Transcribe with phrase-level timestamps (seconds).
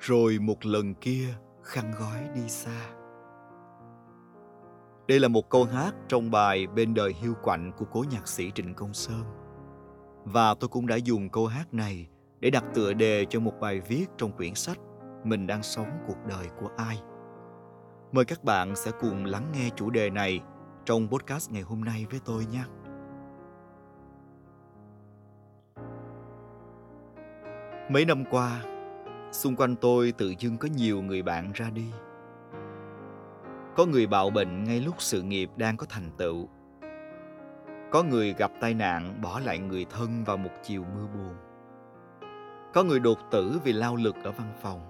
[0.00, 1.26] rồi một lần kia
[1.62, 2.90] khăn gói đi xa
[5.10, 8.50] đây là một câu hát trong bài Bên đời hiu quạnh của cố nhạc sĩ
[8.54, 9.22] Trịnh Công Sơn.
[10.24, 12.08] Và tôi cũng đã dùng câu hát này
[12.40, 14.78] để đặt tựa đề cho một bài viết trong quyển sách
[15.24, 17.00] Mình đang sống cuộc đời của ai.
[18.12, 20.40] Mời các bạn sẽ cùng lắng nghe chủ đề này
[20.84, 22.64] trong podcast ngày hôm nay với tôi nhé.
[27.90, 28.62] Mấy năm qua,
[29.32, 31.92] xung quanh tôi tự dưng có nhiều người bạn ra đi.
[33.76, 36.48] Có người bạo bệnh ngay lúc sự nghiệp đang có thành tựu.
[37.90, 41.34] Có người gặp tai nạn bỏ lại người thân vào một chiều mưa buồn.
[42.74, 44.80] Có người đột tử vì lao lực ở văn phòng.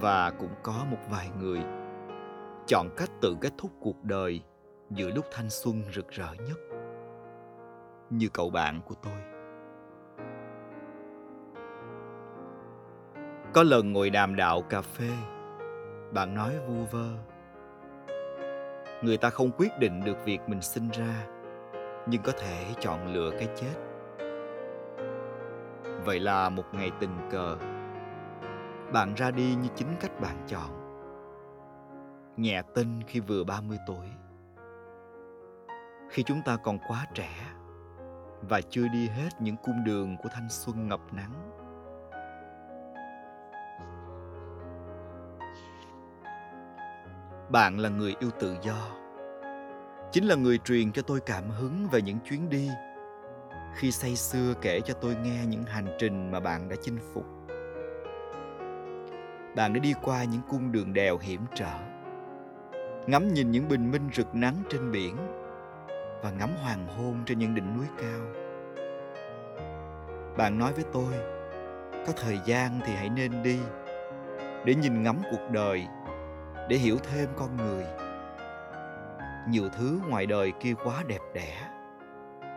[0.00, 1.60] Và cũng có một vài người
[2.66, 4.42] chọn cách tự kết thúc cuộc đời
[4.90, 6.58] giữa lúc thanh xuân rực rỡ nhất.
[8.10, 9.35] Như cậu bạn của tôi.
[13.56, 15.10] Có lần ngồi đàm đạo cà phê.
[16.12, 17.08] Bạn nói vu vơ.
[19.02, 21.26] Người ta không quyết định được việc mình sinh ra,
[22.06, 23.74] nhưng có thể chọn lựa cái chết.
[26.04, 27.56] Vậy là một ngày tình cờ.
[28.92, 30.70] Bạn ra đi như chính cách bạn chọn.
[32.36, 34.06] Nhẹ tin khi vừa 30 tuổi.
[36.10, 37.34] Khi chúng ta còn quá trẻ
[38.48, 41.65] và chưa đi hết những cung đường của thanh xuân ngập nắng
[47.50, 48.88] bạn là người yêu tự do.
[50.12, 52.70] Chính là người truyền cho tôi cảm hứng về những chuyến đi.
[53.74, 57.24] Khi say sưa kể cho tôi nghe những hành trình mà bạn đã chinh phục.
[59.56, 61.78] Bạn đã đi qua những cung đường đèo hiểm trở.
[63.06, 65.16] Ngắm nhìn những bình minh rực nắng trên biển
[66.22, 68.20] và ngắm hoàng hôn trên những đỉnh núi cao.
[70.36, 71.12] Bạn nói với tôi,
[72.06, 73.58] có thời gian thì hãy nên đi.
[74.64, 75.86] Để nhìn ngắm cuộc đời
[76.68, 77.84] để hiểu thêm con người.
[79.48, 81.70] Nhiều thứ ngoài đời kia quá đẹp đẽ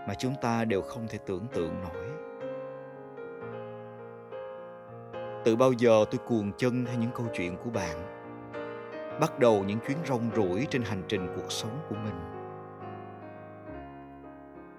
[0.07, 2.05] mà chúng ta đều không thể tưởng tượng nổi.
[5.45, 7.97] Từ bao giờ tôi cuồng chân theo những câu chuyện của bạn?
[9.19, 12.19] Bắt đầu những chuyến rong ruổi trên hành trình cuộc sống của mình.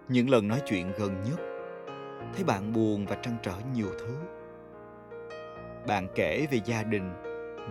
[0.08, 1.40] Những lần nói chuyện gần nhất,
[2.34, 4.16] thấy bạn buồn và trăn trở nhiều thứ.
[5.86, 7.12] Bạn kể về gia đình,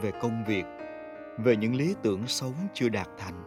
[0.02, 0.66] về công việc
[1.44, 3.44] về những lý tưởng sống chưa đạt thành.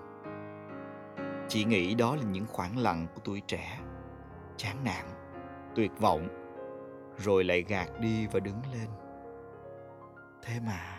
[1.48, 3.80] Chỉ nghĩ đó là những khoảng lặng của tuổi trẻ,
[4.56, 5.04] chán nản,
[5.74, 6.28] tuyệt vọng,
[7.18, 8.88] rồi lại gạt đi và đứng lên.
[10.42, 10.98] Thế mà,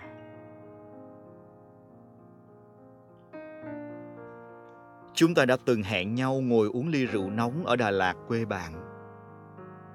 [5.13, 8.45] chúng ta đã từng hẹn nhau ngồi uống ly rượu nóng ở đà lạt quê
[8.45, 8.73] bạn,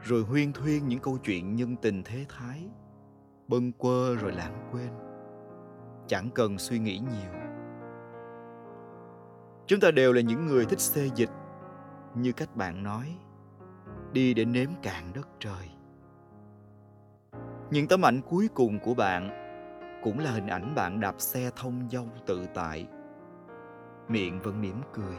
[0.03, 2.69] rồi huyên thuyên những câu chuyện nhân tình thế thái,
[3.49, 5.08] bâng quơ rồi lãng quên
[6.09, 7.33] chẳng cần suy nghĩ nhiều.
[9.67, 11.31] Chúng ta đều là những người thích xê dịch,
[12.15, 13.19] như cách bạn nói,
[14.13, 15.69] đi để nếm cạn đất trời.
[17.71, 19.31] Những tấm ảnh cuối cùng của bạn
[20.03, 22.87] cũng là hình ảnh bạn đạp xe thông dong tự tại.
[24.09, 25.17] Miệng vẫn mỉm cười.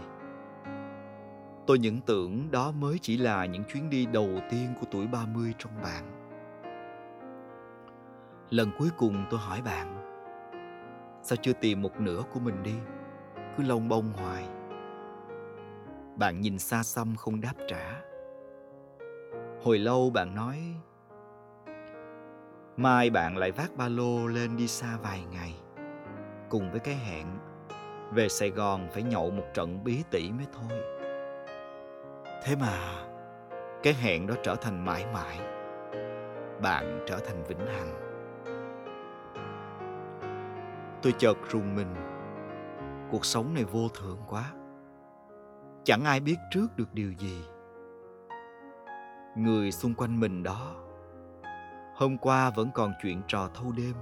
[1.67, 5.53] Tôi những tưởng đó mới chỉ là những chuyến đi đầu tiên của tuổi 30
[5.57, 6.15] trong bạn.
[8.49, 10.08] Lần cuối cùng tôi hỏi bạn
[11.29, 12.73] Sao chưa tìm một nửa của mình đi?
[13.57, 14.43] Cứ lông bông hoài.
[16.15, 18.01] Bạn nhìn xa xăm không đáp trả.
[19.63, 20.59] Hồi lâu bạn nói,
[22.77, 25.55] Mai bạn lại vác ba lô lên đi xa vài ngày,
[26.49, 27.25] Cùng với cái hẹn,
[28.11, 30.79] Về Sài Gòn phải nhậu một trận bí tỉ mới thôi.
[32.43, 33.05] Thế mà,
[33.83, 35.39] Cái hẹn đó trở thành mãi mãi.
[36.61, 38.08] Bạn trở thành vĩnh hằng
[41.01, 41.95] tôi chợt rùng mình.
[43.11, 44.51] Cuộc sống này vô thường quá.
[45.83, 47.41] Chẳng ai biết trước được điều gì.
[49.35, 50.75] Người xung quanh mình đó,
[51.95, 53.93] hôm qua vẫn còn chuyện trò thâu đêm.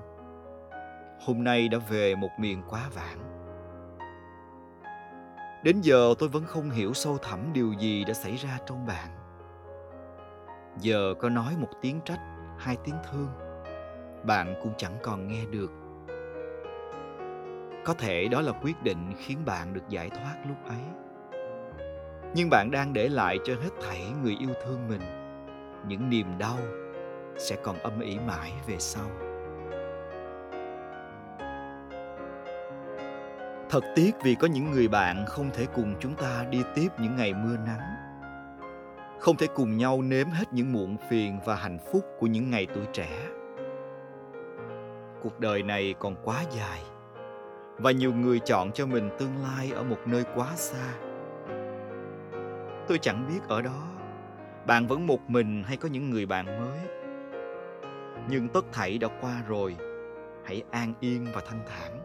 [1.25, 3.37] Hôm nay đã về một miền quá vãng.
[5.63, 9.07] Đến giờ tôi vẫn không hiểu sâu thẳm điều gì đã xảy ra trong bạn.
[10.77, 12.19] Giờ có nói một tiếng trách,
[12.57, 13.29] hai tiếng thương.
[14.23, 15.71] Bạn cũng chẳng còn nghe được
[17.87, 20.81] có thể đó là quyết định khiến bạn được giải thoát lúc ấy.
[22.35, 25.01] Nhưng bạn đang để lại cho hết thảy người yêu thương mình,
[25.87, 26.57] những niềm đau
[27.37, 29.07] sẽ còn âm ỉ mãi về sau.
[33.69, 37.15] Thật tiếc vì có những người bạn không thể cùng chúng ta đi tiếp những
[37.15, 37.95] ngày mưa nắng,
[39.19, 42.67] không thể cùng nhau nếm hết những muộn phiền và hạnh phúc của những ngày
[42.73, 43.27] tuổi trẻ.
[45.23, 46.81] Cuộc đời này còn quá dài
[47.79, 50.93] và nhiều người chọn cho mình tương lai ở một nơi quá xa.
[52.87, 53.87] Tôi chẳng biết ở đó,
[54.67, 56.79] bạn vẫn một mình hay có những người bạn mới?
[58.29, 59.77] Nhưng tất thảy đã qua rồi,
[60.45, 62.03] hãy an yên và thanh thản.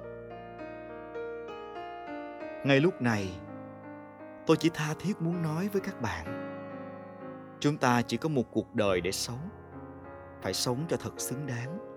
[2.65, 3.29] Ngay lúc này,
[4.47, 6.39] tôi chỉ tha thiết muốn nói với các bạn.
[7.61, 9.49] Chúng ta chỉ có một cuộc đời để sống,
[10.43, 11.92] phải sống cho thật xứng đáng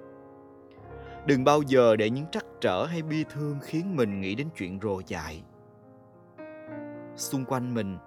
[1.26, 4.80] đừng bao giờ để những trắc trở hay bi thương khiến mình nghĩ đến chuyện
[4.82, 5.44] rồ dại.
[7.16, 7.98] Xung quanh mình,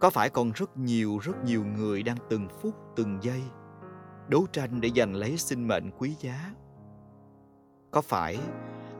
[0.00, 3.42] có phải còn rất nhiều rất nhiều người đang từng phút, từng giây
[4.28, 6.54] đấu tranh để giành lấy sinh mệnh quý giá?
[7.90, 8.38] Có phải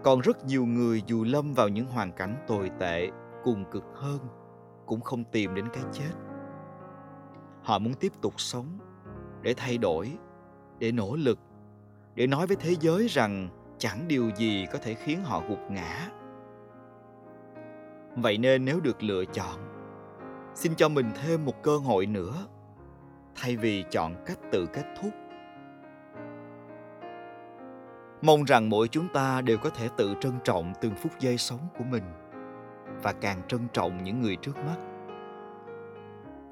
[0.02, 3.10] còn rất nhiều người dù lâm vào những hoàn cảnh tồi tệ,
[3.44, 4.18] cùng cực hơn,
[4.86, 6.12] cũng không tìm đến cái chết?
[7.62, 8.78] Họ muốn tiếp tục sống
[9.42, 10.18] để thay đổi,
[10.78, 11.38] để nỗ lực
[12.14, 16.10] để nói với thế giới rằng chẳng điều gì có thể khiến họ gục ngã.
[18.16, 19.58] Vậy nên nếu được lựa chọn,
[20.54, 22.46] xin cho mình thêm một cơ hội nữa,
[23.36, 25.10] thay vì chọn cách tự kết thúc.
[28.22, 31.68] Mong rằng mỗi chúng ta đều có thể tự trân trọng từng phút giây sống
[31.78, 32.04] của mình
[33.02, 34.76] và càng trân trọng những người trước mắt.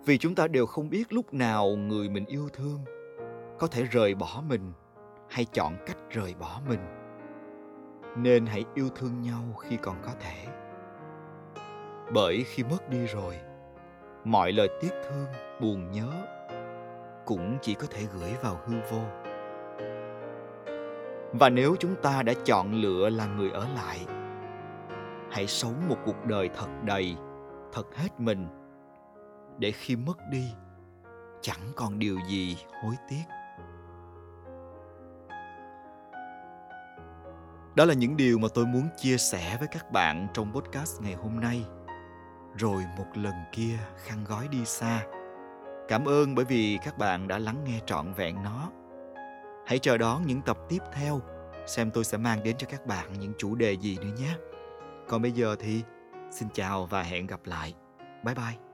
[0.05, 2.79] Vì chúng ta đều không biết lúc nào người mình yêu thương
[3.58, 4.73] có thể rời bỏ mình
[5.32, 6.81] hay chọn cách rời bỏ mình.
[8.17, 10.46] Nên hãy yêu thương nhau khi còn có thể.
[12.14, 13.38] Bởi khi mất đi rồi,
[14.25, 15.26] mọi lời tiếc thương,
[15.61, 16.11] buồn nhớ
[17.26, 19.00] cũng chỉ có thể gửi vào hư vô.
[21.32, 23.99] Và nếu chúng ta đã chọn lựa là người ở lại,
[25.31, 27.17] hãy sống một cuộc đời thật đầy,
[27.73, 28.46] thật hết mình.
[29.58, 30.44] Để khi mất đi,
[31.40, 33.42] chẳng còn điều gì hối tiếc.
[37.74, 41.14] Đó là những điều mà tôi muốn chia sẻ với các bạn trong podcast ngày
[41.14, 41.64] hôm nay.
[42.58, 45.02] Rồi một lần kia, khăn gói đi xa.
[45.88, 48.70] Cảm ơn bởi vì các bạn đã lắng nghe trọn vẹn nó.
[49.66, 51.20] Hãy chờ đón những tập tiếp theo,
[51.66, 54.34] xem tôi sẽ mang đến cho các bạn những chủ đề gì nữa nhé.
[55.08, 55.82] Còn bây giờ thì,
[56.30, 57.74] xin chào và hẹn gặp lại.
[58.24, 58.71] Bye bye.